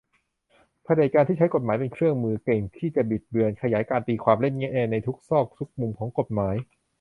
[0.83, 6.55] เผด็จการที่ใช้กฎหมายเป็นเครื่องมือ เก่งที่จะบิดเบือน ขยายการตีความ เล่นแง่ในทุกซอกทุกมุมของกฎหมาย